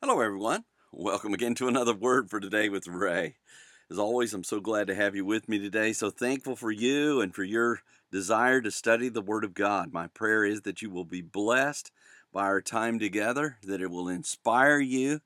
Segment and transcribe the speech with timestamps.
[0.00, 0.62] Hello, everyone.
[0.92, 3.34] Welcome again to another Word for Today with Ray.
[3.90, 5.92] As always, I'm so glad to have you with me today.
[5.92, 7.80] So thankful for you and for your
[8.12, 9.92] desire to study the Word of God.
[9.92, 11.90] My prayer is that you will be blessed
[12.32, 15.18] by our time together, that it will inspire you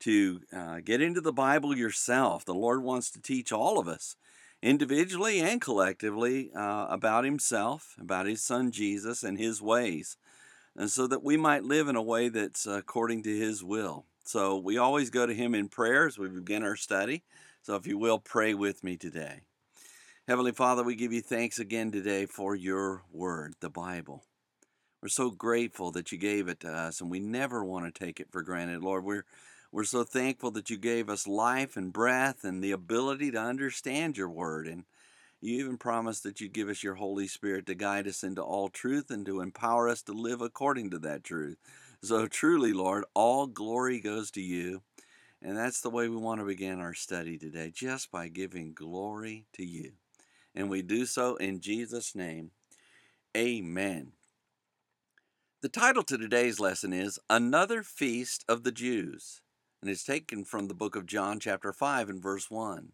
[0.00, 2.44] to uh, get into the Bible yourself.
[2.44, 4.16] The Lord wants to teach all of us,
[4.60, 10.16] individually and collectively, uh, about Himself, about His Son Jesus, and His ways,
[10.74, 14.04] and so that we might live in a way that's according to His will.
[14.26, 17.22] So we always go to Him in prayer as we begin our study.
[17.62, 19.42] So if you will, pray with me today.
[20.26, 24.24] Heavenly Father, we give you thanks again today for your word, the Bible.
[25.00, 28.18] We're so grateful that you gave it to us, and we never want to take
[28.18, 29.04] it for granted, Lord.
[29.04, 29.24] We're
[29.70, 34.16] we're so thankful that you gave us life and breath and the ability to understand
[34.16, 34.66] your word.
[34.66, 34.86] And
[35.40, 38.68] you even promised that you'd give us your Holy Spirit to guide us into all
[38.68, 41.58] truth and to empower us to live according to that truth.
[42.06, 44.82] So truly, Lord, all glory goes to you.
[45.42, 49.46] And that's the way we want to begin our study today, just by giving glory
[49.54, 49.90] to you.
[50.54, 52.52] And we do so in Jesus' name.
[53.36, 54.12] Amen.
[55.62, 59.40] The title to today's lesson is Another Feast of the Jews,
[59.82, 62.92] and it's taken from the book of John, chapter 5, and verse 1.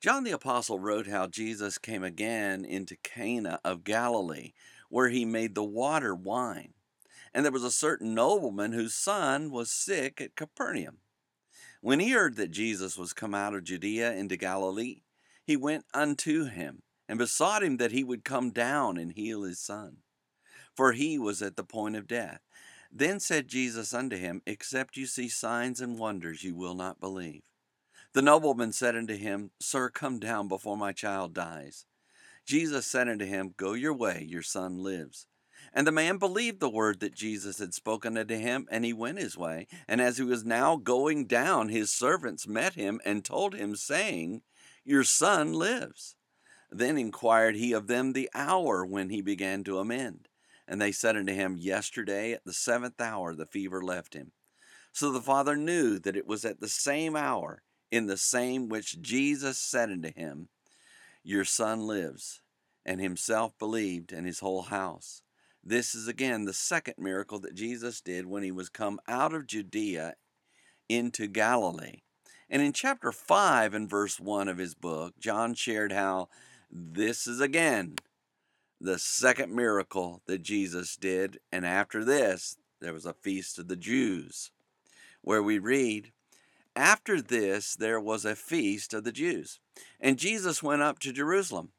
[0.00, 4.52] John the Apostle wrote how Jesus came again into Cana of Galilee,
[4.90, 6.74] where he made the water wine.
[7.36, 11.00] And there was a certain nobleman whose son was sick at Capernaum.
[11.82, 15.02] When he heard that Jesus was come out of Judea into Galilee,
[15.44, 19.60] he went unto him and besought him that he would come down and heal his
[19.60, 19.98] son,
[20.74, 22.40] for he was at the point of death.
[22.90, 27.42] Then said Jesus unto him, Except you see signs and wonders, you will not believe.
[28.14, 31.84] The nobleman said unto him, Sir, come down before my child dies.
[32.46, 35.26] Jesus said unto him, Go your way, your son lives.
[35.72, 39.18] And the man believed the word that Jesus had spoken unto him, and he went
[39.18, 39.66] his way.
[39.86, 44.42] And as he was now going down, his servants met him and told him, saying,
[44.84, 46.16] Your son lives.
[46.70, 50.28] Then inquired he of them the hour when he began to amend.
[50.66, 54.32] And they said unto him, Yesterday at the seventh hour the fever left him.
[54.92, 59.00] So the father knew that it was at the same hour, in the same which
[59.00, 60.48] Jesus said unto him,
[61.22, 62.40] Your son lives.
[62.84, 65.22] And himself believed, and his whole house.
[65.68, 69.48] This is again the second miracle that Jesus did when he was come out of
[69.48, 70.14] Judea
[70.88, 72.02] into Galilee.
[72.48, 76.28] And in chapter 5 and verse 1 of his book, John shared how
[76.70, 77.96] this is again
[78.80, 81.40] the second miracle that Jesus did.
[81.50, 84.52] And after this, there was a feast of the Jews,
[85.20, 86.12] where we read,
[86.76, 89.58] After this, there was a feast of the Jews,
[89.98, 91.72] and Jesus went up to Jerusalem.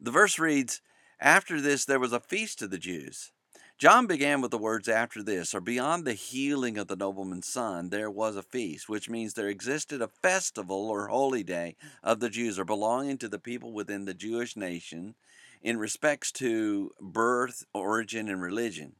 [0.00, 0.80] The verse reads,
[1.20, 3.32] after this, there was a feast of the Jews.
[3.78, 7.90] John began with the words after this, or beyond the healing of the nobleman's son,
[7.90, 12.30] there was a feast, which means there existed a festival or holy day of the
[12.30, 15.14] Jews, or belonging to the people within the Jewish nation
[15.62, 18.94] in respects to birth, origin, and religion.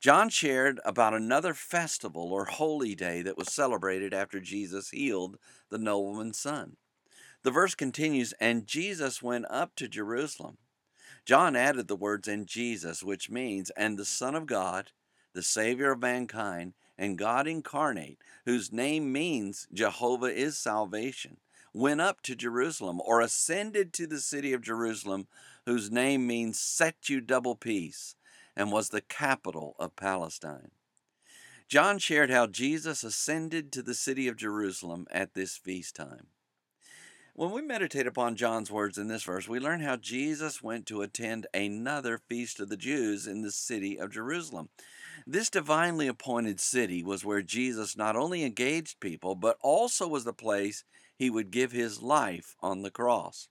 [0.00, 5.36] John shared about another festival or holy day that was celebrated after Jesus healed
[5.68, 6.76] the nobleman's son.
[7.42, 10.58] The verse continues, And Jesus went up to Jerusalem.
[11.24, 14.90] John added the words in Jesus, which means, and the Son of God,
[15.32, 21.38] the Savior of mankind, and God incarnate, whose name means Jehovah is salvation,
[21.72, 25.28] went up to Jerusalem, or ascended to the city of Jerusalem,
[25.66, 28.16] whose name means set you double peace,
[28.56, 30.72] and was the capital of Palestine.
[31.68, 36.26] John shared how Jesus ascended to the city of Jerusalem at this feast time.
[37.34, 41.02] When we meditate upon John's words in this verse, we learn how Jesus went to
[41.02, 44.68] attend another feast of the Jews in the city of Jerusalem.
[45.26, 50.32] This divinely appointed city was where Jesus not only engaged people, but also was the
[50.32, 50.84] place
[51.16, 53.48] he would give his life on the cross.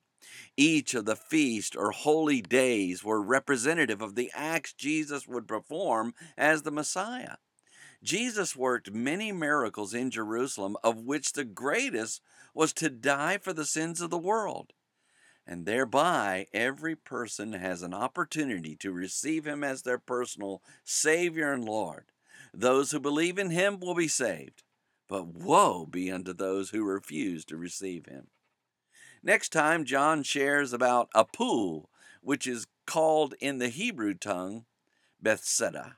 [0.58, 6.14] Each of the feast or holy days were representative of the acts Jesus would perform
[6.38, 7.38] as the Messiah.
[8.02, 12.22] Jesus worked many miracles in Jerusalem, of which the greatest
[12.54, 14.74] was to die for the sins of the world.
[15.46, 21.66] And thereby, every person has an opportunity to receive Him as their personal Savior and
[21.66, 22.06] Lord.
[22.54, 24.64] Those who believe in Him will be saved,
[25.08, 28.28] but woe be unto those who refuse to receive Him.
[29.22, 31.90] Next time, John shares about a pool,
[32.22, 34.66] which is called in the Hebrew tongue
[35.22, 35.98] Bethesda.